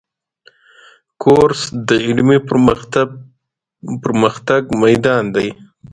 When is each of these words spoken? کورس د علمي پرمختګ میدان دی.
کورس 1.21 1.61
د 1.87 1.89
علمي 2.07 2.37
پرمختګ 4.03 4.61
میدان 4.83 5.23
دی. 5.35 5.47